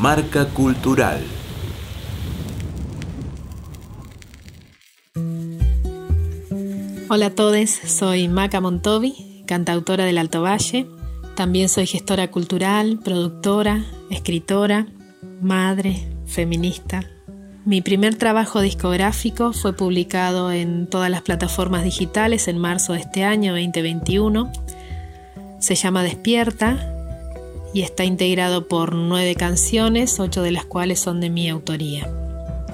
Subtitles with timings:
[0.00, 1.22] Marca Cultural.
[7.08, 10.86] Hola a todos, soy Maca Montovi, cantautora del Alto Valle.
[11.36, 14.88] También soy gestora cultural, productora, escritora,
[15.40, 17.08] madre, feminista.
[17.64, 23.22] Mi primer trabajo discográfico fue publicado en todas las plataformas digitales en marzo de este
[23.22, 24.52] año 2021.
[25.60, 26.93] Se llama Despierta
[27.74, 32.08] y está integrado por nueve canciones, ocho de las cuales son de mi autoría.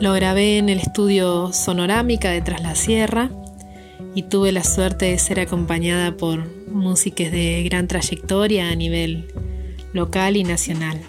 [0.00, 3.30] Lo grabé en el estudio Sonorámica de Tras la Sierra
[4.14, 9.32] y tuve la suerte de ser acompañada por músicos de gran trayectoria a nivel
[9.92, 11.00] local y nacional.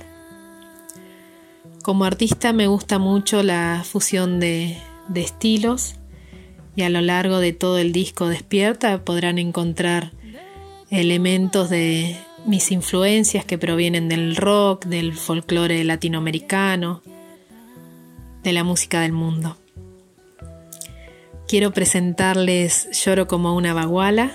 [1.82, 4.78] Como artista me gusta mucho la fusión de,
[5.08, 5.96] de estilos
[6.76, 10.12] y a lo largo de todo el disco Despierta podrán encontrar
[10.92, 12.18] elementos de
[12.50, 17.04] mis influencias que provienen del rock, del folclore latinoamericano,
[18.42, 19.56] de la música del mundo.
[21.48, 24.32] Quiero presentarles Lloro como una baguala,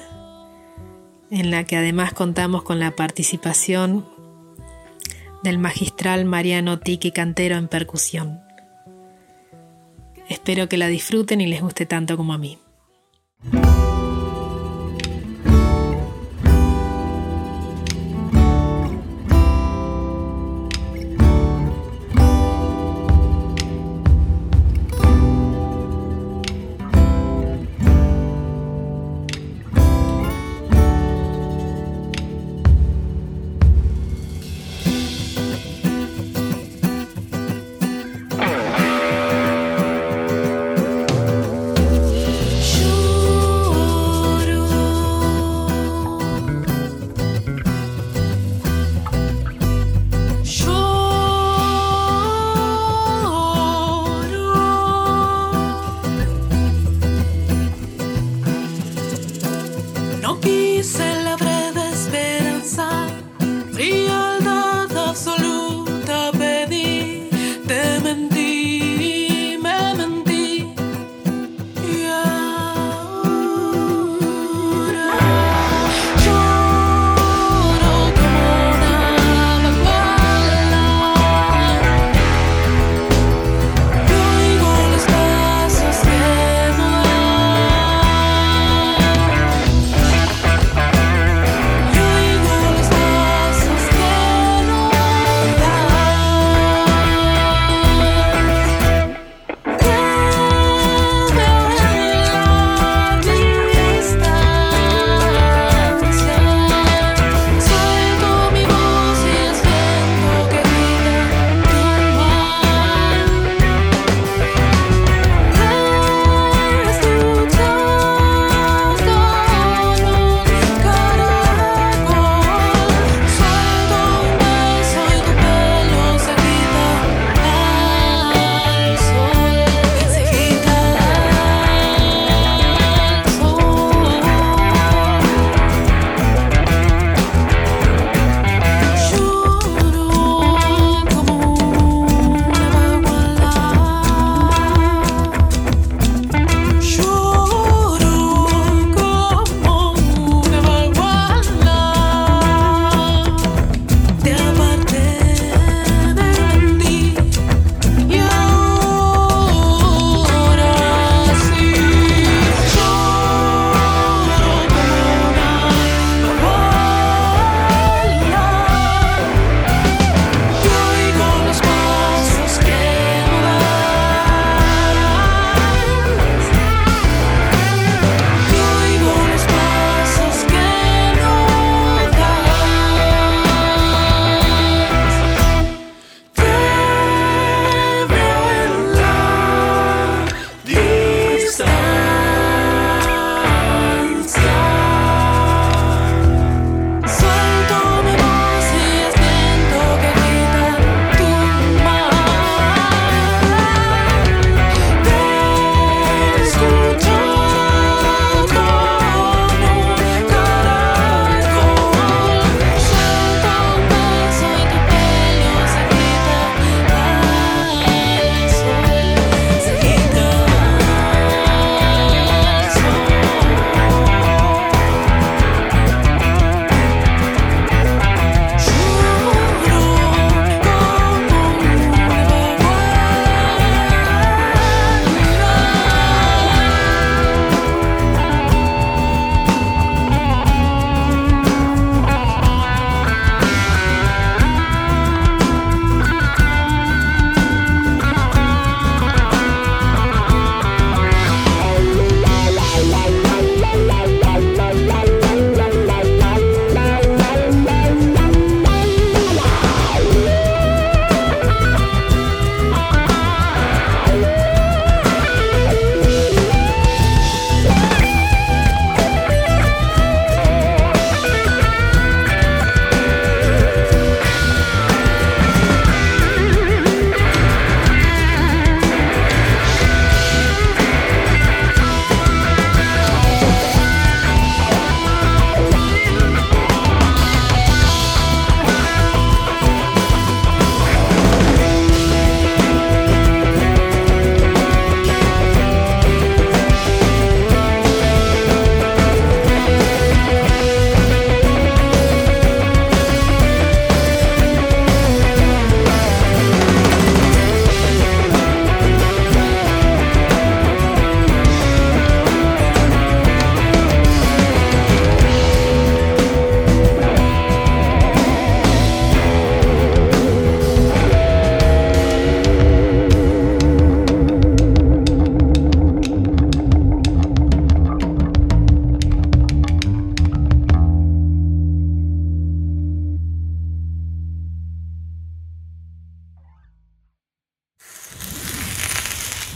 [1.32, 4.06] en la que además contamos con la participación
[5.42, 8.40] del magistral Mariano Tiki Cantero en percusión.
[10.28, 12.58] Espero que la disfruten y les guste tanto como a mí.
[61.00, 61.43] I love